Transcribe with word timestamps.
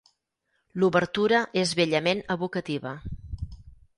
L'obertura 0.83 1.41
és 1.63 1.75
bellament 1.81 2.25
evocativa. 2.37 2.97